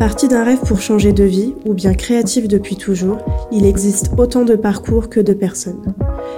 Parti 0.00 0.28
d'un 0.28 0.44
rêve 0.44 0.60
pour 0.60 0.80
changer 0.80 1.12
de 1.12 1.24
vie, 1.24 1.52
ou 1.66 1.74
bien 1.74 1.92
créatif 1.92 2.48
depuis 2.48 2.76
toujours, 2.76 3.18
il 3.52 3.66
existe 3.66 4.12
autant 4.16 4.46
de 4.46 4.56
parcours 4.56 5.10
que 5.10 5.20
de 5.20 5.34
personnes. 5.34 5.94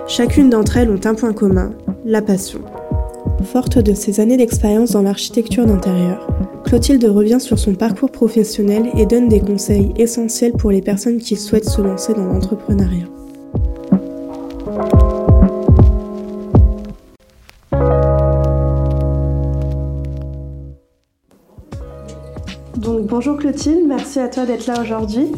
Chacune 0.08 0.50
d'entre 0.50 0.78
elles 0.78 0.90
ont 0.90 0.98
un 1.04 1.14
point 1.14 1.32
commun, 1.32 1.70
la 2.04 2.22
passion. 2.22 2.58
Forte 3.44 3.78
de 3.78 3.94
ses 3.94 4.18
années 4.18 4.36
d'expérience 4.36 4.90
dans 4.90 5.02
l'architecture 5.02 5.64
d'intérieur, 5.64 6.26
Clotilde 6.64 7.04
revient 7.04 7.40
sur 7.40 7.56
son 7.56 7.76
parcours 7.76 8.10
professionnel 8.10 8.90
et 8.96 9.06
donne 9.06 9.28
des 9.28 9.40
conseils 9.40 9.92
essentiels 9.96 10.54
pour 10.54 10.72
les 10.72 10.82
personnes 10.82 11.18
qui 11.18 11.36
souhaitent 11.36 11.68
se 11.68 11.82
lancer 11.82 12.14
dans 12.14 12.24
l'entrepreneuriat. 12.24 13.06
Bonjour 23.12 23.36
Clotilde, 23.36 23.86
merci 23.86 24.20
à 24.20 24.28
toi 24.30 24.46
d'être 24.46 24.66
là 24.66 24.80
aujourd'hui. 24.80 25.30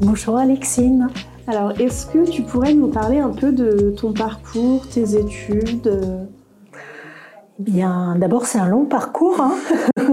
Bonjour 0.00 0.36
Alexine. 0.36 1.10
Alors 1.46 1.80
est-ce 1.80 2.06
que 2.06 2.28
tu 2.28 2.42
pourrais 2.42 2.74
nous 2.74 2.88
parler 2.88 3.20
un 3.20 3.28
peu 3.30 3.52
de 3.52 3.94
ton 3.96 4.12
parcours, 4.12 4.88
tes 4.88 5.14
études 5.14 6.26
eh 6.74 7.62
Bien, 7.62 8.16
d'abord 8.18 8.46
c'est 8.46 8.58
un 8.58 8.66
long 8.66 8.84
parcours, 8.84 9.40
hein. 9.40 9.52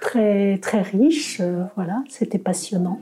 très 0.00 0.58
très 0.58 0.82
riche. 0.82 1.38
Euh, 1.40 1.62
voilà, 1.76 2.02
c'était 2.08 2.38
passionnant. 2.38 2.98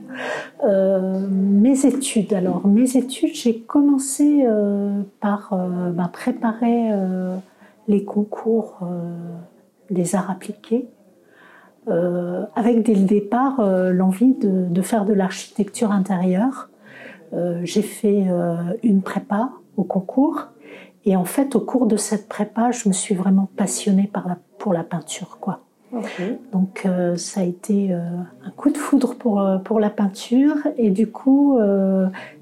Euh, 0.63 1.19
mes 1.27 1.87
études, 1.87 2.31
alors 2.33 2.67
mes 2.67 2.97
études, 2.97 3.33
j'ai 3.33 3.61
commencé 3.61 4.43
euh, 4.45 5.01
par 5.21 5.57
bah, 5.95 6.11
préparer 6.13 6.91
les 7.87 8.03
concours 8.03 8.81
des 9.89 10.13
arts 10.13 10.29
appliqués 10.29 10.87
euh, 11.89 12.45
avec 12.55 12.83
dès 12.83 12.93
le 12.93 13.05
départ 13.05 13.59
euh, 13.59 13.91
l'envie 13.91 14.33
de, 14.33 14.81
faire 14.81 15.05
de 15.05 15.13
l'architecture 15.13 15.91
intérieure. 15.91 16.69
Euh, 17.33 17.61
j'ai 17.63 17.81
fait 17.81 18.27
une 18.83 19.01
prépa 19.01 19.51
au 19.77 19.83
concours 19.83 20.47
et 21.05 21.15
en 21.15 21.25
fait 21.25 21.55
au 21.55 21.59
cours 21.59 21.85
de 21.85 21.95
cette 21.95 22.27
prépa 22.27 22.71
je 22.71 22.89
me 22.89 22.93
suis 22.93 23.15
vraiment 23.15 23.49
passionnée 23.55 24.09
par 24.11 24.27
la, 24.27 24.37
pour 24.57 24.73
la 24.73 24.83
peinture 24.83 25.37
quoi. 25.39 25.61
Donc 26.51 26.87
ça 27.15 27.41
a 27.41 27.43
été 27.43 27.93
un 27.93 28.51
coup 28.55 28.69
de 28.69 28.77
foudre 28.77 29.15
pour, 29.15 29.43
pour 29.63 29.79
la 29.79 29.89
peinture 29.89 30.57
et 30.77 30.91
du 30.91 31.09
coup 31.09 31.57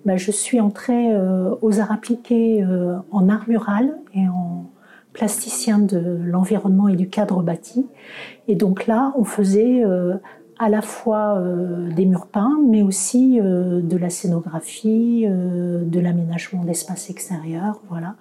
bah, 0.06 0.18
je 0.18 0.32
suis 0.32 0.60
entrée 0.60 1.16
aux 1.62 1.80
arts 1.80 1.92
appliqués 1.92 2.66
en 3.12 3.30
art 3.30 3.48
mural 3.48 3.98
et 4.14 4.28
en, 4.28 4.66
plasticien 5.18 5.80
de 5.80 6.20
l'environnement 6.24 6.88
et 6.88 6.96
du 6.96 7.10
cadre 7.10 7.42
bâti. 7.42 7.88
Et 8.48 8.56
donc 8.56 8.86
là, 8.86 9.14
on 9.18 9.24
faisait 9.24 9.84
euh, 9.84 10.14
à 10.60 10.70
la 10.70 10.84
fois 10.84 11.40
euh, 11.40 11.90
des 11.90 12.06
murs 12.06 12.28
peints, 12.28 12.58
mais 12.68 12.84
aussi 12.84 13.40
euh, 13.42 13.82
de 13.82 13.98
la 13.98 14.12
scénographie, 14.12 15.26
de 15.28 16.00
l'aménagement 16.00 16.64
d'espaces 16.64 17.10
extérieurs. 17.10 17.82
Voilà. 17.90 18.16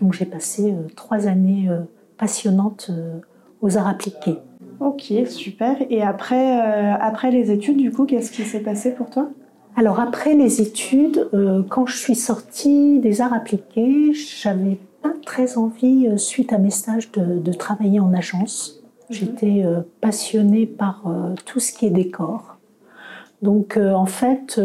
Donc 0.00 0.14
j'ai 0.14 0.24
passé 0.24 0.74
trois 0.96 1.28
années 1.28 1.68
passionnantes 2.16 2.90
aux 3.60 3.76
arts 3.76 3.88
appliqués. 3.88 4.38
Ok, 4.80 5.12
super. 5.26 5.76
Et 5.90 6.02
après, 6.02 6.58
après 6.58 7.30
les 7.30 7.50
études, 7.50 7.76
du 7.76 7.92
coup, 7.92 8.06
qu'est-ce 8.06 8.32
qui 8.32 8.44
s'est 8.44 8.60
passé 8.60 8.94
pour 8.94 9.10
toi? 9.10 9.28
Alors 9.76 10.00
après 10.00 10.34
les 10.34 10.62
études, 10.62 11.28
quand 11.68 11.84
je 11.86 11.96
suis 11.96 12.14
sortie 12.14 12.98
des 12.98 13.20
arts 13.20 13.34
appliqués, 13.34 14.14
j'avais 14.14 14.78
très 15.30 15.56
envie, 15.56 16.08
euh, 16.08 16.16
suite 16.16 16.52
à 16.52 16.58
mes 16.58 16.70
stages, 16.70 17.10
de, 17.12 17.52
travailler 17.52 18.00
en 18.00 18.12
agence. 18.12 18.82
Mhm. 18.82 19.16
J'étais 19.16 19.62
euh, 19.64 19.80
passionnée 20.00 20.66
par 20.66 21.02
euh, 21.06 21.34
tout 21.46 21.60
ce 21.60 21.72
qui 21.72 21.86
est 21.86 21.90
décor. 21.90 22.56
Donc 23.42 23.78
en 23.78 24.04
fait, 24.04 24.60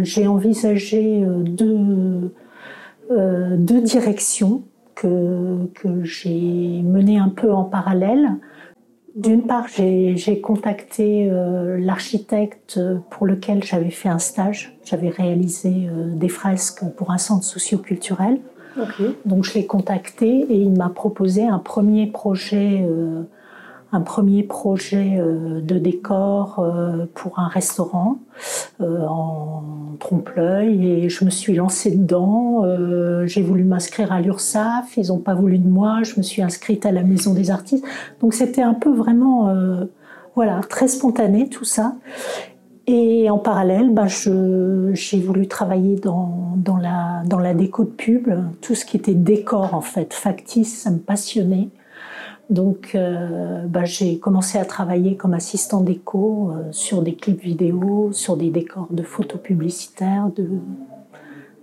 j'ai 0.00 0.26
envisagé 0.26 1.22
deux, 1.44 2.32
deux 3.10 3.80
directions 3.82 4.62
que, 4.94 5.66
que 5.74 6.02
j'ai 6.02 6.80
menées 6.82 7.18
un 7.18 7.28
peu 7.28 7.52
en 7.52 7.64
parallèle. 7.64 8.36
D'une 9.16 9.42
part, 9.42 9.66
j'ai 9.68 10.40
contacté 10.40 11.30
l'architecte 11.78 12.80
pour 13.10 13.26
lequel 13.26 13.62
j'avais 13.62 13.90
fait 13.90 14.08
un 14.08 14.18
stage. 14.18 14.78
J'avais 14.82 15.10
réalisé 15.10 15.90
des 16.14 16.30
fresques 16.30 16.84
pour 16.96 17.10
un 17.10 17.18
centre 17.18 17.44
socioculturel. 17.44 18.40
Donc 19.24 19.44
je 19.44 19.54
l'ai 19.54 19.66
contacté 19.66 20.28
et 20.28 20.56
il 20.56 20.72
m'a 20.72 20.88
proposé 20.88 21.46
un 21.46 21.58
premier 21.58 22.06
projet, 22.06 22.84
euh, 22.88 23.22
un 23.92 24.00
premier 24.00 24.42
projet 24.42 25.16
euh, 25.18 25.60
de 25.60 25.78
décor 25.78 26.58
euh, 26.58 27.06
pour 27.14 27.38
un 27.38 27.48
restaurant 27.48 28.18
en 28.80 29.62
trompe-l'œil 29.98 30.86
et 30.86 31.08
je 31.08 31.24
me 31.24 31.30
suis 31.30 31.54
lancée 31.54 31.90
dedans. 31.90 32.62
J'ai 33.24 33.40
voulu 33.40 33.64
m'inscrire 33.64 34.12
à 34.12 34.20
l'URSSAF, 34.20 34.98
ils 34.98 35.08
n'ont 35.08 35.18
pas 35.18 35.34
voulu 35.34 35.58
de 35.58 35.66
moi. 35.66 36.02
Je 36.02 36.16
me 36.18 36.22
suis 36.22 36.42
inscrite 36.42 36.84
à 36.84 36.92
la 36.92 37.02
Maison 37.02 37.32
des 37.32 37.50
Artistes. 37.50 37.84
Donc 38.20 38.34
c'était 38.34 38.60
un 38.60 38.74
peu 38.74 38.90
vraiment, 38.90 39.50
voilà, 40.34 40.60
très 40.68 40.88
spontané 40.88 41.48
tout 41.48 41.64
ça. 41.64 41.94
Et 42.88 43.28
en 43.30 43.38
parallèle, 43.38 43.90
ben, 43.90 44.06
j'ai 44.06 45.20
voulu 45.20 45.48
travailler 45.48 45.96
dans, 45.96 46.56
la, 46.80 47.54
déco 47.54 47.84
de 47.84 47.90
pub, 47.90 48.28
tout 48.60 48.74
ce 48.76 48.84
qui 48.84 48.96
était 48.96 49.14
décor 49.14 49.74
en 49.74 49.80
fait, 49.80 50.14
factice, 50.14 50.82
ça 50.82 50.90
me 50.90 50.98
passionnait. 50.98 51.68
Donc 52.48 52.92
euh, 52.94 53.64
ben, 53.66 53.84
j'ai 53.84 54.18
commencé 54.18 54.56
à 54.56 54.64
travailler 54.64 55.16
comme 55.16 55.34
assistant 55.34 55.80
déco 55.80 56.52
euh, 56.52 56.68
sur 56.70 57.02
des 57.02 57.16
clips 57.16 57.42
vidéo, 57.42 58.10
sur 58.12 58.36
des 58.36 58.50
décors 58.50 58.86
de 58.90 59.02
photos 59.02 59.40
publicitaires, 59.40 60.30
de, 60.36 60.48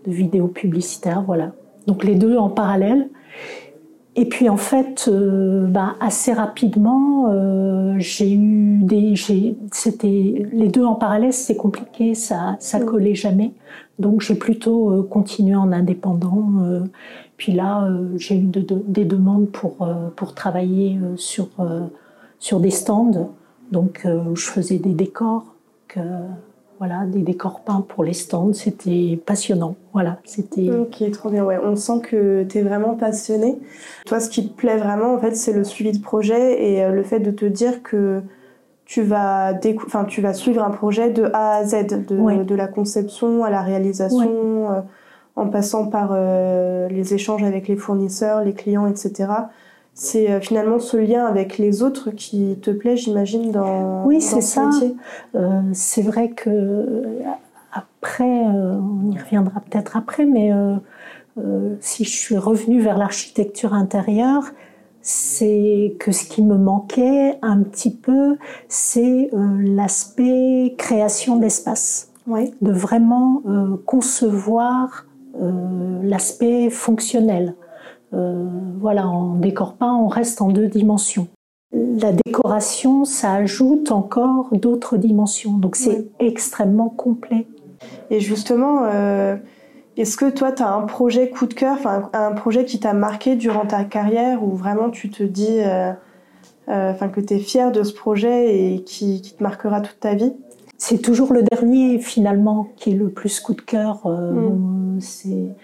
de 0.05 0.11
vidéos 0.11 0.47
publicitaires, 0.47 1.21
voilà. 1.21 1.53
Donc 1.87 2.03
les 2.03 2.15
deux 2.15 2.37
en 2.37 2.49
parallèle. 2.49 3.07
Et 4.15 4.25
puis 4.25 4.47
en 4.47 4.57
fait, 4.57 5.07
euh, 5.07 5.65
bah, 5.65 5.95
assez 5.99 6.33
rapidement, 6.33 7.31
euh, 7.31 7.95
j'ai 7.97 8.31
eu 8.31 8.77
des, 8.83 9.15
c'était 9.71 10.47
les 10.51 10.67
deux 10.67 10.85
en 10.85 10.93
parallèle, 10.93 11.33
c'est 11.33 11.55
compliqué, 11.55 12.13
ça, 12.13 12.55
ça 12.59 12.79
mm. 12.79 12.85
collait 12.85 13.15
jamais. 13.15 13.53
Donc 13.97 14.21
j'ai 14.21 14.35
plutôt 14.35 14.91
euh, 14.91 15.03
continué 15.03 15.55
en 15.55 15.71
indépendant. 15.71 16.51
puis 17.37 17.53
là, 17.53 17.89
j'ai 18.17 18.37
eu 18.37 18.45
des 18.45 19.05
demandes 19.05 19.49
pour 19.49 19.87
pour 20.15 20.33
travailler 20.33 20.99
sur 21.15 21.49
sur 22.39 22.59
des 22.59 22.71
stands, 22.71 23.31
donc 23.71 24.05
où 24.05 24.35
je 24.35 24.47
faisais 24.47 24.77
des 24.77 24.93
décors. 24.93 25.45
Que, 25.87 25.99
voilà, 26.85 27.05
des 27.05 27.21
décors 27.21 27.61
peints 27.61 27.85
pour 27.87 28.03
les 28.03 28.11
stands. 28.11 28.51
C'était 28.51 29.17
passionnant. 29.25 29.75
Voilà, 29.93 30.17
c'était. 30.25 30.69
Ok, 30.69 31.09
trop 31.11 31.29
bien. 31.29 31.45
Ouais, 31.45 31.57
on 31.63 31.77
sent 31.77 32.01
que 32.03 32.43
tu 32.43 32.57
es 32.57 32.61
vraiment 32.61 32.95
passionné. 32.95 33.57
Toi, 34.05 34.19
ce 34.19 34.29
qui 34.29 34.49
te 34.49 34.53
plaît 34.53 34.75
vraiment, 34.75 35.13
en 35.13 35.17
fait, 35.17 35.33
c'est 35.33 35.53
le 35.53 35.63
suivi 35.63 35.97
de 35.97 36.03
projet 36.03 36.61
et 36.61 36.83
euh, 36.83 36.91
le 36.91 37.03
fait 37.03 37.21
de 37.21 37.31
te 37.31 37.45
dire 37.45 37.83
que 37.83 38.21
tu 38.83 39.01
vas, 39.01 39.53
enfin, 39.85 40.03
tu 40.03 40.19
vas 40.19 40.33
suivre 40.33 40.61
un 40.61 40.71
projet 40.71 41.09
de 41.09 41.29
A 41.33 41.55
à 41.55 41.63
Z, 41.63 41.87
de, 42.05 42.43
de 42.43 42.55
la 42.55 42.67
conception 42.67 43.45
à 43.45 43.49
la 43.49 43.61
réalisation, 43.61 44.69
euh, 44.73 44.81
en 45.37 45.47
passant 45.47 45.87
par 45.87 46.09
euh, 46.11 46.89
les 46.89 47.13
échanges 47.13 47.43
avec 47.43 47.69
les 47.69 47.77
fournisseurs, 47.77 48.43
les 48.43 48.53
clients, 48.53 48.87
etc 48.87 49.27
c'est 49.93 50.29
euh, 50.29 50.39
finalement 50.39 50.79
ce 50.79 50.97
lien 50.97 51.25
avec 51.25 51.57
les 51.57 51.83
autres 51.83 52.11
qui 52.11 52.57
te 52.61 52.71
plaît, 52.71 52.97
j'imagine, 52.97 53.51
dans 53.51 54.03
Oui, 54.05 54.21
c'est 54.21 54.41
ça. 54.41 54.69
Euh, 55.35 55.61
c'est 55.73 56.01
vrai 56.01 56.29
que 56.29 57.19
après, 57.71 58.45
euh, 58.45 58.75
on 58.79 59.11
y 59.11 59.17
reviendra 59.17 59.59
peut-être 59.59 59.95
après, 59.95 60.25
mais 60.25 60.51
si 61.79 62.03
je 62.03 62.09
suis 62.09 62.37
revenue 62.37 62.79
vers 62.79 62.97
l'architecture 62.97 63.73
intérieure, 63.73 64.43
c'est 65.01 65.95
que 65.99 66.11
ce 66.11 66.25
qui 66.25 66.43
me 66.43 66.57
manquait 66.57 67.37
un 67.41 67.61
petit 67.63 67.93
peu, 67.93 68.37
c'est 68.67 69.29
l'aspect 69.33 70.75
création 70.77 71.37
d'espace. 71.37 72.11
De 72.27 72.71
vraiment 72.71 73.41
concevoir 73.85 75.07
l'aspect 76.03 76.69
fonctionnel. 76.69 77.55
Euh, 78.13 78.45
voilà, 78.79 79.07
en 79.07 79.35
décor 79.35 79.73
peint, 79.73 79.95
on 79.95 80.07
reste 80.07 80.41
en 80.41 80.49
deux 80.49 80.67
dimensions. 80.67 81.27
La 81.73 82.11
décoration, 82.11 83.05
ça 83.05 83.33
ajoute 83.33 83.91
encore 83.91 84.49
d'autres 84.51 84.97
dimensions, 84.97 85.57
donc 85.57 85.75
c'est 85.75 86.07
extrêmement 86.19 86.89
complet. 86.89 87.47
Et 88.11 88.19
justement, 88.19 88.83
euh, 88.83 89.35
est-ce 89.97 90.15
que 90.17 90.29
toi, 90.29 90.51
tu 90.51 90.61
as 90.61 90.71
un 90.71 90.83
projet 90.83 91.29
coup 91.29 91.47
de 91.47 91.53
cœur, 91.55 91.77
un 92.13 92.31
projet 92.33 92.65
qui 92.65 92.79
t'a 92.79 92.93
marqué 92.93 93.35
durant 93.35 93.65
ta 93.65 93.83
carrière, 93.85 94.43
où 94.43 94.51
vraiment 94.51 94.91
tu 94.91 95.09
te 95.09 95.23
dis 95.23 95.61
euh, 95.61 95.93
enfin 96.67 97.09
que 97.09 97.21
tu 97.21 97.33
es 97.33 97.39
fier 97.39 97.71
de 97.71 97.81
ce 97.81 97.93
projet 97.93 98.55
et 98.55 98.83
qui, 98.83 99.21
qui 99.21 99.33
te 99.33 99.41
marquera 99.41 99.81
toute 99.81 99.99
ta 99.99 100.13
vie? 100.13 100.33
C'est 100.77 100.99
toujours 100.99 101.33
le 101.33 101.41
dernier, 101.43 101.97
finalement, 101.97 102.67
qui 102.75 102.91
est 102.91 102.95
le 102.95 103.09
plus 103.09 103.39
coup 103.39 103.53
de 103.53 103.61
cœur. 103.61 104.07
Mm. 104.07 104.99
C'est 104.99 105.55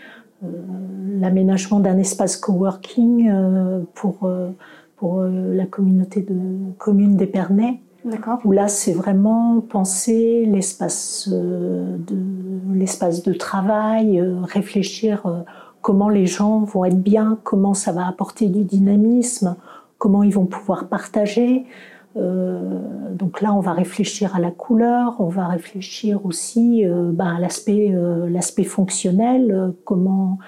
l'aménagement 0.42 1.80
d'un 1.80 1.98
espace 1.98 2.38
coworking 2.38 3.30
euh, 3.30 3.82
pour, 3.94 4.24
euh, 4.24 4.50
pour 4.96 5.24
la 5.24 5.66
communauté 5.66 6.22
de 6.22 6.38
communes 6.78 7.16
d'Épernay. 7.16 7.82
D'accord. 8.06 8.40
Où 8.46 8.52
là, 8.52 8.68
c'est 8.68 8.94
vraiment 8.94 9.60
penser 9.60 10.46
l'espace 10.46 11.30
euh, 11.32 11.98
de, 11.98 12.18
l'espace 12.74 13.24
de 13.24 13.34
travail, 13.34 14.20
euh, 14.20 14.40
réfléchir 14.44 15.26
euh, 15.26 15.42
comment 15.82 16.08
les 16.08 16.26
gens 16.26 16.60
vont 16.60 16.86
être 16.86 17.02
bien, 17.02 17.38
comment 17.44 17.74
ça 17.74 17.92
va 17.92 18.08
apporter 18.08 18.48
du 18.48 18.64
dynamisme, 18.64 19.58
comment 19.98 20.24
ils 20.24 20.34
vont 20.34 20.46
pouvoir 20.46 20.88
partager. 20.88 21.66
Donc 22.20 23.42
là, 23.42 23.54
on 23.54 23.60
va 23.60 23.74
réfléchir 23.74 24.36
à 24.36 24.40
la 24.40 24.52
couleur, 24.52 25.16
on 25.20 25.30
va 25.30 25.48
réfléchir 25.48 26.26
aussi 26.26 26.84
ben, 26.86 27.36
à 27.36 27.40
l'aspect, 27.40 27.94
l'aspect 28.28 28.64
fonctionnel, 28.64 29.74
comment 29.86 30.40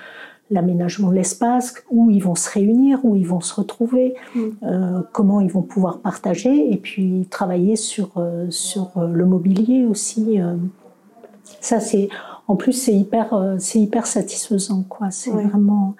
l'aménagement 0.52 1.10
de 1.10 1.16
l'espace, 1.16 1.74
où 1.90 2.12
ils 2.12 2.22
vont 2.22 2.36
se 2.36 2.50
réunir, 2.52 3.00
où 3.04 3.16
ils 3.16 3.26
vont 3.26 3.40
se 3.40 3.56
retrouver, 3.56 4.14
mm. 4.36 4.40
euh, 4.64 5.02
comment 5.14 5.40
ils 5.40 5.50
vont 5.50 5.62
pouvoir 5.62 6.00
partager, 6.00 6.72
et 6.72 6.78
puis 6.78 7.26
travailler 7.30 7.78
sur, 7.78 8.12
euh, 8.18 8.48
sur 8.52 8.92
euh, 8.98 9.08
le 9.08 9.26
mobilier 9.26 9.86
aussi. 9.86 10.40
Ça, 11.62 11.80
c'est 11.80 12.10
en 12.48 12.56
plus 12.56 12.74
c'est 12.74 12.94
hyper, 12.94 13.56
c'est 13.60 13.80
hyper 13.80 14.06
satisfaisant, 14.06 14.84
quoi. 14.84 15.10
C'est 15.10 15.32
vraiment. 15.32 15.96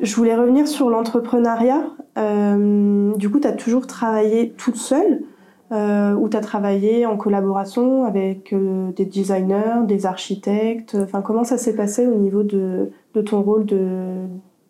Je 0.00 0.14
voulais 0.16 0.34
revenir 0.34 0.68
sur 0.68 0.90
l'entrepreneuriat. 0.90 1.84
du 2.16 3.30
coup, 3.30 3.40
tu 3.40 3.48
as 3.48 3.52
toujours 3.52 3.86
travaillé 3.86 4.50
toute 4.56 4.76
seule 4.76 5.22
ou 5.70 6.28
tu 6.28 6.36
as 6.36 6.40
travaillé 6.40 7.06
en 7.06 7.16
collaboration 7.16 8.04
avec 8.04 8.54
des 8.96 9.04
designers, 9.04 9.86
des 9.86 10.06
architectes? 10.06 10.96
Enfin, 11.00 11.22
comment 11.22 11.44
ça 11.44 11.58
s'est 11.58 11.74
passé 11.74 12.06
au 12.06 12.16
niveau 12.16 12.42
de, 12.42 12.90
de 13.14 13.20
ton 13.22 13.42
rôle 13.42 13.64
de 13.66 14.26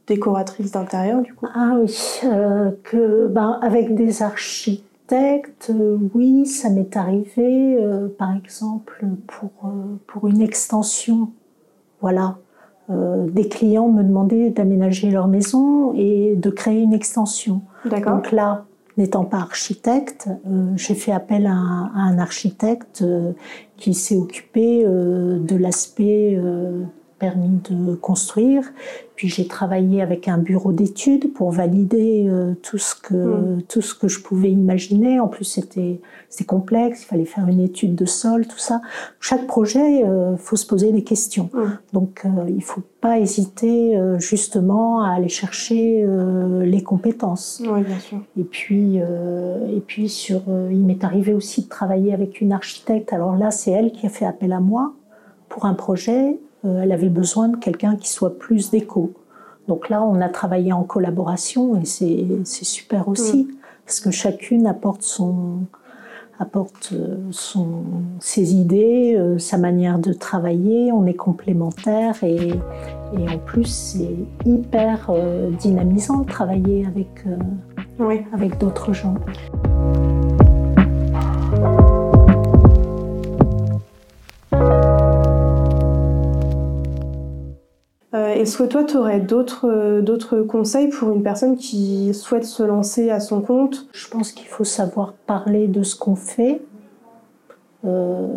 décoratrice 0.07 0.73
d'intérieur 0.73 1.23
du 1.23 1.35
coup? 1.35 1.47
Ah 1.55 1.77
oui, 1.81 2.21
euh, 2.25 2.71
que 2.83 3.27
ben, 3.29 3.59
avec 3.63 3.95
des 3.95 4.23
architectes, 4.23 5.71
euh, 5.71 5.99
oui, 6.15 6.47
ça 6.47 6.71
m'est 6.71 6.97
arrivé, 6.97 7.77
euh, 7.81 8.09
par 8.09 8.35
exemple 8.37 9.05
pour 9.27 9.51
pour 10.07 10.29
une 10.29 10.41
extension, 10.41 11.31
voilà. 12.01 12.37
Des 12.89 13.49
clients 13.49 13.89
me 13.89 14.03
demandaient 14.03 14.51
d'aménager 14.51 15.11
leur 15.11 15.27
maison 15.27 15.93
et 15.95 16.37
de 16.37 16.51
créer 16.51 16.83
une 16.83 16.93
extension. 16.93 17.63
Donc 17.85 18.31
là, 18.31 18.65
n'étant 18.97 19.25
pas 19.25 19.39
architecte, 19.39 20.29
j'ai 20.77 20.95
fait 20.95 21.13
appel 21.13 21.47
à 21.47 21.53
un 21.53 22.19
architecte 22.19 23.05
qui 23.77 23.95
s'est 23.95 24.17
occupé 24.17 24.85
de 24.85 25.57
l'aspect 25.57 26.39
permis 27.25 27.61
de 27.71 27.95
construire. 27.95 28.65
Puis 29.17 29.29
j'ai 29.29 29.47
travaillé 29.47 30.03
avec 30.03 30.29
un 30.29 30.39
bureau 30.39 30.73
d'études 30.73 31.33
pour 31.33 31.53
valider 31.53 32.27
euh, 32.29 32.53
tout 32.63 32.79
ce 32.79 32.95
que 32.95 33.15
hmm. 33.15 33.63
tout 33.69 33.81
ce 33.81 33.95
que 33.95 34.09
je 34.09 34.21
pouvais 34.21 34.51
imaginer. 34.51 35.21
En 35.21 35.29
plus 35.29 35.45
c'était 35.45 36.01
c'est 36.29 36.45
complexe, 36.45 37.03
il 37.05 37.07
fallait 37.07 37.25
faire 37.25 37.47
une 37.49 37.61
étude 37.61 37.95
de 37.95 38.05
sol, 38.05 38.47
tout 38.47 38.59
ça. 38.59 38.83
Chaque 39.21 39.47
projet, 39.47 40.01
il 40.01 40.05
euh, 40.05 40.37
faut 40.37 40.57
se 40.57 40.67
poser 40.67 40.93
des 40.93 41.05
questions. 41.05 41.49
Hmm. 41.55 41.79
Donc 41.95 42.23
euh, 42.27 42.29
il 42.49 42.63
faut 42.63 42.83
pas 43.01 43.19
hésiter 43.19 43.99
justement 44.19 45.03
à 45.03 45.11
aller 45.11 45.29
chercher 45.29 46.07
les 46.63 46.83
compétences. 46.83 47.63
Oui, 47.63 47.83
bien 47.83 47.99
sûr. 47.99 48.19
Et 48.39 48.45
puis 48.45 48.97
et 48.97 49.81
puis 49.87 50.09
sur 50.09 50.41
il 50.71 50.85
m'est 50.87 51.05
arrivé 51.05 51.35
aussi 51.35 51.65
de 51.65 51.69
travailler 51.69 52.15
avec 52.15 52.41
une 52.41 52.53
architecte. 52.53 53.13
Alors 53.13 53.37
là 53.37 53.51
c'est 53.51 53.71
elle 53.71 53.93
qui 53.93 54.07
a 54.07 54.09
fait 54.09 54.25
appel 54.25 54.53
à 54.53 54.61
moi 54.61 54.95
pour 55.55 55.67
un 55.67 55.75
projet 55.75 56.31
euh, 56.31 56.35
elle 56.65 56.93
avait 56.93 57.09
besoin 57.09 57.49
de 57.49 57.57
quelqu'un 57.57 57.97
qui 57.97 58.09
soit 58.09 58.39
plus 58.39 58.71
déco. 58.71 59.13
Donc 59.69 59.89
là, 59.89 60.03
on 60.03 60.21
a 60.21 60.29
travaillé 60.29 60.73
en 60.73 60.83
collaboration 60.83 61.81
et 61.81 61.85
c'est 61.85 62.65
super 62.65 63.09
aussi, 63.09 63.45
mm. 63.45 63.55
parce 63.87 64.01
que 64.01 64.11
chacune 64.11 64.67
apporte 64.67 65.03
son, 65.03 65.61
apporte 66.39 66.91
euh, 66.93 67.17
son, 67.31 67.85
ses 68.21 68.55
idées, 68.55 69.15
euh, 69.17 69.39
sa 69.39 69.57
manière 69.57 69.99
de 69.99 70.13
travailler, 70.13 70.93
on 70.93 71.07
est 71.07 71.15
complémentaires 71.15 72.23
et, 72.23 72.51
et 73.17 73.29
en 73.29 73.39
plus 73.39 73.67
c'est 73.67 74.17
hyper 74.45 75.11
dynamisant 75.59 76.21
de 76.21 76.27
travailler 76.27 76.87
avec, 76.87 77.25
avec 78.33 78.59
d'autres 78.59 78.93
gens. 78.93 79.15
Est-ce 88.45 88.59
que 88.59 88.65
toi, 88.65 88.85
tu 88.85 88.99
aurais 88.99 89.21
d'autres, 89.21 90.03
d'autres 90.03 90.43
conseils 90.43 90.91
pour 90.91 91.11
une 91.13 91.23
personne 91.23 91.57
qui 91.57 92.13
souhaite 92.13 92.45
se 92.45 92.63
lancer 92.63 93.09
à 93.09 93.19
son 93.19 93.41
compte? 93.41 93.87
Je 93.93 94.07
pense 94.07 94.33
qu'il 94.33 94.49
faut 94.49 94.65
savoir 94.65 95.15
parler 95.15 95.67
de 95.67 95.83
ce 95.83 95.97
qu'on 95.97 96.15
fait 96.15 96.61
euh, 97.87 98.29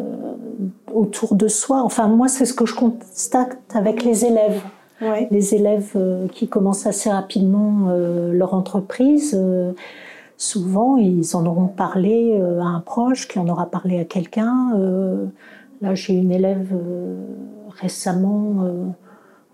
autour 0.94 1.36
de 1.36 1.50
soi. 1.50 1.82
Enfin, 1.84 2.08
moi, 2.08 2.30
c'est 2.30 2.46
ce 2.46 2.54
que 2.54 2.66
je 2.66 2.74
constate 2.74 3.58
avec 3.76 4.06
les 4.06 4.24
élèves. 4.24 4.62
Les 5.30 5.54
élèves 5.54 5.92
euh, 5.98 6.30
qui 6.30 6.48
commencent 6.48 6.88
assez 6.88 7.10
rapidement 7.10 7.90
euh, 7.90 8.32
leur 8.32 8.54
entreprise, 8.54 9.38
souvent, 10.38 10.96
ils 10.96 11.36
en 11.36 11.46
auront 11.46 11.68
parlé 11.68 12.42
à 12.62 12.66
un 12.66 12.80
proche, 12.80 13.28
qui 13.28 13.40
en 13.40 13.50
aura 13.50 13.66
parlé 13.66 14.00
à 14.00 14.06
quelqu'un. 14.06 14.72
là, 15.82 15.96
j'ai 15.96 16.14
une 16.14 16.32
élève 16.32 16.74
récemment 17.82 18.94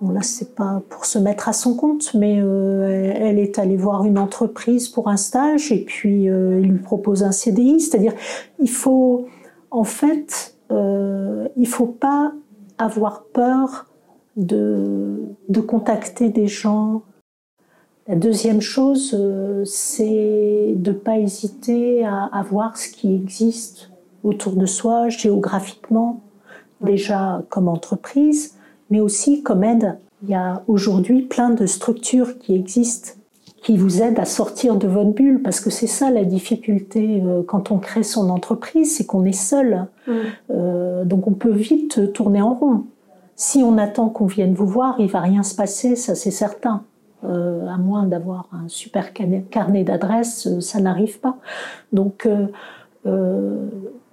Bon, 0.03 0.11
là, 0.11 0.21
c'est 0.21 0.53
pas 0.53 0.81
pour 0.89 1.05
se 1.05 1.17
mettre 1.17 1.47
à 1.47 1.53
son 1.53 1.77
compte, 1.77 2.13
mais 2.13 2.41
euh, 2.41 3.13
elle 3.15 3.39
est 3.39 3.57
allée 3.57 3.77
voir 3.77 4.03
une 4.03 4.17
entreprise 4.17 4.89
pour 4.89 5.07
un 5.07 5.15
stage 5.15 5.71
et 5.71 5.85
puis 5.85 6.29
euh, 6.29 6.59
il 6.59 6.71
lui 6.71 6.79
propose 6.79 7.23
un 7.23 7.31
CDI. 7.31 7.79
C'est-à-dire, 7.79 8.11
il 8.59 8.69
faut, 8.69 9.27
en 9.71 9.85
fait, 9.85 10.57
euh, 10.71 11.47
il 11.55 11.69
faut 11.69 11.85
pas 11.85 12.33
avoir 12.77 13.23
peur 13.31 13.85
de, 14.35 15.21
de 15.47 15.61
contacter 15.61 16.27
des 16.27 16.47
gens. 16.47 17.03
La 18.09 18.17
deuxième 18.17 18.59
chose, 18.59 19.17
c'est 19.63 20.73
de 20.75 20.91
pas 20.91 21.17
hésiter 21.17 22.03
à 22.03 22.45
voir 22.49 22.75
ce 22.75 22.89
qui 22.89 23.15
existe 23.15 23.89
autour 24.25 24.57
de 24.57 24.65
soi 24.65 25.07
géographiquement, 25.07 26.19
déjà 26.81 27.41
comme 27.49 27.69
entreprise 27.69 28.57
mais 28.89 28.99
aussi 28.99 29.43
comme 29.43 29.63
aide. 29.63 29.97
Il 30.23 30.29
y 30.29 30.35
a 30.35 30.63
aujourd'hui 30.67 31.23
plein 31.23 31.49
de 31.49 31.65
structures 31.65 32.39
qui 32.39 32.55
existent 32.55 33.13
qui 33.63 33.77
vous 33.77 34.01
aident 34.01 34.19
à 34.19 34.25
sortir 34.25 34.75
de 34.75 34.87
votre 34.87 35.11
bulle, 35.11 35.41
parce 35.41 35.61
que 35.61 35.69
c'est 35.69 35.87
ça 35.87 36.11
la 36.11 36.25
difficulté 36.25 37.23
euh, 37.25 37.41
quand 37.47 37.71
on 37.71 37.79
crée 37.79 38.03
son 38.03 38.29
entreprise, 38.29 38.97
c'est 38.97 39.05
qu'on 39.05 39.23
est 39.23 39.31
seul. 39.31 39.87
Mm. 40.05 40.11
Euh, 40.51 41.05
donc 41.05 41.27
on 41.27 41.31
peut 41.31 41.51
vite 41.51 42.11
tourner 42.13 42.41
en 42.41 42.53
rond. 42.53 42.83
Si 43.35 43.63
on 43.63 43.77
attend 43.77 44.09
qu'on 44.09 44.25
vienne 44.25 44.53
vous 44.53 44.67
voir, 44.67 44.95
il 44.99 45.07
va 45.07 45.21
rien 45.21 45.43
se 45.43 45.55
passer, 45.55 45.95
ça 45.95 46.13
c'est 46.13 46.31
certain. 46.31 46.83
Euh, 47.23 47.65
à 47.67 47.77
moins 47.77 48.03
d'avoir 48.03 48.49
un 48.51 48.67
super 48.67 49.13
carnet 49.13 49.83
d'adresses, 49.85 50.59
ça 50.59 50.81
n'arrive 50.81 51.19
pas. 51.21 51.37
Donc 51.93 52.27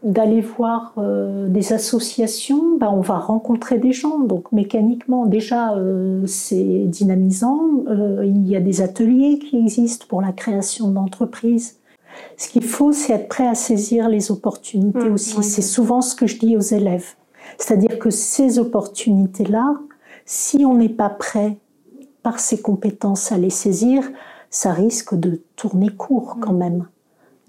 d'aller 0.03 0.41
voir 0.41 0.95
euh, 0.97 1.49
des 1.49 1.73
associations, 1.73 2.79
bah, 2.79 2.91
on 2.91 3.01
va 3.01 3.19
rencontrer 3.19 3.79
des 3.79 3.93
gens. 3.93 4.19
Donc 4.19 4.51
mécaniquement, 4.53 5.27
déjà, 5.27 5.75
euh, 5.75 6.27
c'est 6.27 6.85
dynamisant. 6.87 7.85
Euh, 7.89 8.25
il 8.25 8.49
y 8.49 8.57
a 8.57 8.61
des 8.61 8.81
ateliers 8.81 9.39
qui 9.39 9.59
existent 9.59 10.07
pour 10.09 10.23
la 10.23 10.33
création 10.33 10.91
d'entreprises. 10.91 11.77
Ce 12.37 12.49
qu'il 12.49 12.65
faut, 12.65 12.93
c'est 12.93 13.13
être 13.13 13.29
prêt 13.29 13.47
à 13.47 13.55
saisir 13.55 14.09
les 14.09 14.31
opportunités 14.31 15.09
mmh, 15.09 15.15
aussi. 15.15 15.43
C'est 15.43 15.63
souvent 15.63 16.01
ce 16.01 16.15
que 16.15 16.27
je 16.27 16.39
dis 16.39 16.57
aux 16.57 16.61
élèves. 16.61 17.15
C'est-à-dire 17.59 17.99
que 17.99 18.11
ces 18.11 18.59
opportunités-là, 18.59 19.75
si 20.25 20.65
on 20.65 20.75
n'est 20.75 20.89
pas 20.89 21.11
prêt 21.11 21.59
par 22.23 22.41
ses 22.41 22.61
compétences 22.61 23.33
à 23.33 23.39
les 23.39 23.51
saisir, 23.51 24.11
ça 24.51 24.73
risque 24.73 25.15
de 25.15 25.43
tourner 25.57 25.91
court 25.91 26.39
quand 26.41 26.53
mmh. 26.53 26.59
même. 26.59 26.87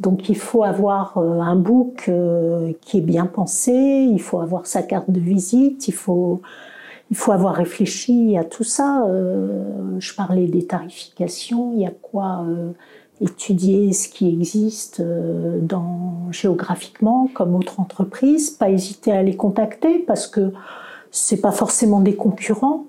Donc 0.01 0.29
il 0.29 0.37
faut 0.37 0.63
avoir 0.63 1.19
euh, 1.19 1.41
un 1.41 1.55
book 1.55 2.05
euh, 2.07 2.73
qui 2.81 2.97
est 2.97 3.01
bien 3.01 3.27
pensé, 3.27 3.71
il 3.71 4.19
faut 4.19 4.39
avoir 4.39 4.65
sa 4.65 4.81
carte 4.81 5.11
de 5.11 5.19
visite, 5.19 5.87
il 5.87 5.93
faut, 5.93 6.41
il 7.11 7.17
faut 7.17 7.31
avoir 7.31 7.53
réfléchi 7.53 8.35
à 8.35 8.43
tout 8.43 8.63
ça. 8.63 9.05
Euh, 9.05 9.99
je 9.99 10.15
parlais 10.15 10.47
des 10.47 10.65
tarifications, 10.65 11.73
il 11.73 11.81
y 11.81 11.85
a 11.85 11.91
quoi 11.91 12.43
étudier 13.19 13.93
ce 13.93 14.09
qui 14.09 14.27
existe 14.27 15.03
dans, 15.03 16.31
géographiquement 16.31 17.29
comme 17.35 17.53
autre 17.53 17.79
entreprise, 17.79 18.49
pas 18.49 18.71
hésiter 18.71 19.11
à 19.11 19.21
les 19.21 19.35
contacter 19.35 19.99
parce 19.99 20.25
que 20.25 20.51
c'est 21.11 21.41
pas 21.41 21.51
forcément 21.51 21.99
des 21.99 22.15
concurrents, 22.15 22.87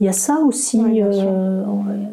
il 0.00 0.06
y 0.06 0.08
a 0.08 0.12
ça 0.12 0.38
aussi, 0.38 0.80
euh, 1.02 1.64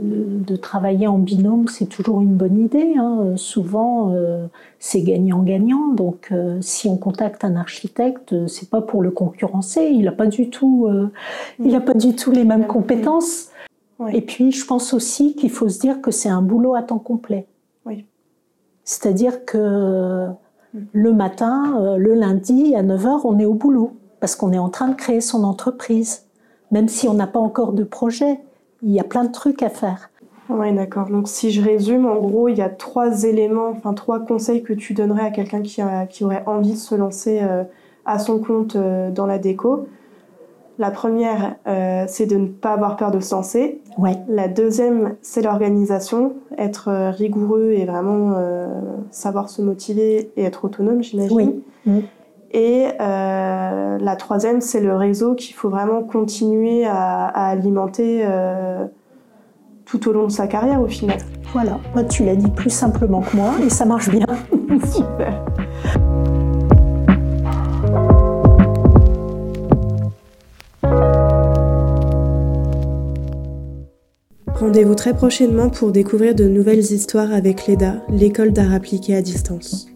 de 0.01 0.55
travailler 0.55 1.05
en 1.05 1.19
binôme, 1.19 1.67
c'est 1.67 1.85
toujours 1.85 2.19
une 2.19 2.33
bonne 2.33 2.57
idée. 2.57 2.95
Hein. 2.97 3.33
Souvent, 3.35 4.11
euh, 4.11 4.47
c'est 4.79 5.01
gagnant-gagnant. 5.01 5.89
Donc, 5.89 6.29
euh, 6.31 6.57
si 6.61 6.87
on 6.87 6.97
contacte 6.97 7.43
un 7.43 7.55
architecte, 7.55 8.47
c'est 8.47 8.71
pas 8.71 8.81
pour 8.81 9.03
le 9.03 9.11
concurrencer. 9.11 9.83
Il 9.83 10.05
n'a 10.05 10.11
pas 10.11 10.25
du 10.25 10.49
tout, 10.49 10.89
il 11.59 11.75
a 11.75 11.81
pas 11.81 11.93
du 11.93 12.15
tout 12.15 12.31
les 12.31 12.43
mêmes 12.43 12.65
compétences. 12.65 13.49
Et 14.11 14.21
puis, 14.21 14.51
je 14.51 14.65
pense 14.65 14.93
aussi 14.93 15.35
qu'il 15.35 15.51
faut 15.51 15.69
se 15.69 15.79
dire 15.79 16.01
que 16.01 16.09
c'est 16.09 16.29
un 16.29 16.41
boulot 16.41 16.73
à 16.73 16.81
temps 16.81 16.99
complet. 16.99 17.45
Oui. 17.85 18.05
C'est-à-dire 18.83 19.45
que 19.45 20.27
Le 20.91 21.13
matin, 21.13 21.95
le 21.97 22.15
lundi, 22.15 22.75
à 22.75 22.83
9h, 22.83 23.21
on 23.23 23.39
est 23.39 23.45
au 23.45 23.53
boulot 23.53 23.93
parce 24.19 24.35
qu'on 24.35 24.51
est 24.51 24.57
en 24.57 24.67
train 24.69 24.89
de 24.89 24.95
créer 24.95 25.21
son 25.21 25.45
entreprise. 25.45 26.25
Même 26.71 26.87
si 26.87 27.07
on 27.07 27.13
n'a 27.13 27.27
pas 27.27 27.39
encore 27.39 27.73
de 27.73 27.83
projet, 27.83 28.39
il 28.81 28.91
y 28.91 28.99
a 28.99 29.03
plein 29.03 29.23
de 29.23 29.31
trucs 29.31 29.63
à 29.63 29.69
faire. 29.69 30.09
Oui, 30.49 30.73
d'accord. 30.73 31.09
Donc 31.09 31.27
si 31.27 31.51
je 31.51 31.61
résume, 31.61 32.05
en 32.05 32.17
gros, 32.17 32.47
il 32.47 32.57
y 32.57 32.61
a 32.61 32.69
trois 32.69 33.23
éléments, 33.23 33.69
enfin 33.69 33.93
trois 33.93 34.19
conseils 34.19 34.63
que 34.63 34.73
tu 34.73 34.93
donnerais 34.93 35.25
à 35.27 35.31
quelqu'un 35.31 35.61
qui, 35.61 35.81
qui 36.09 36.23
aurait 36.23 36.43
envie 36.45 36.73
de 36.73 36.77
se 36.77 36.95
lancer 36.95 37.39
euh, 37.41 37.63
à 38.05 38.19
son 38.19 38.39
compte 38.39 38.75
euh, 38.75 39.09
dans 39.09 39.25
la 39.25 39.39
déco. 39.39 39.87
La 40.77 40.91
première, 40.91 41.55
euh, 41.67 42.03
c'est 42.07 42.25
de 42.25 42.35
ne 42.35 42.47
pas 42.47 42.73
avoir 42.73 42.97
peur 42.97 43.09
de 43.09 43.21
se 43.21 43.33
lancer. 43.33 43.81
Ouais. 43.97 44.17
La 44.27 44.47
deuxième, 44.47 45.15
c'est 45.21 45.41
l'organisation, 45.41 46.33
être 46.57 47.11
rigoureux 47.11 47.71
et 47.71 47.85
vraiment 47.85 48.35
savoir 49.09 49.49
se 49.49 49.61
motiver 49.61 50.31
et 50.35 50.43
être 50.43 50.65
autonome, 50.65 51.01
j'imagine. 51.01 51.37
Oui. 51.37 51.63
Mm. 51.85 51.99
Et 52.57 52.87
la 52.97 54.15
troisième, 54.17 54.61
c'est 54.61 54.79
le 54.79 54.95
réseau 54.95 55.35
qu'il 55.35 55.55
faut 55.55 55.69
vraiment 55.69 56.03
continuer 56.03 56.85
à, 56.85 57.25
à 57.25 57.49
alimenter 57.49 58.25
tout 59.85 60.09
au 60.09 60.13
long 60.13 60.25
de 60.27 60.31
sa 60.31 60.47
carrière 60.47 60.81
au 60.81 60.87
final. 60.87 61.17
Voilà, 61.53 61.79
moi 61.93 62.03
tu 62.03 62.25
l'as 62.25 62.35
dit 62.35 62.49
plus 62.51 62.69
simplement 62.69 63.21
que 63.21 63.35
moi 63.35 63.53
et 63.63 63.69
ça 63.69 63.85
marche 63.85 64.09
bien. 64.09 64.25
Super. 64.85 65.45
Rendez-vous 74.55 74.95
très 74.95 75.13
prochainement 75.13 75.69
pour 75.69 75.91
découvrir 75.91 76.33
de 76.33 76.45
nouvelles 76.45 76.79
histoires 76.79 77.31
avec 77.33 77.67
l'EDA, 77.67 77.97
l'école 78.09 78.51
d'art 78.51 78.73
appliqué 78.73 79.15
à 79.15 79.21
distance. 79.21 79.87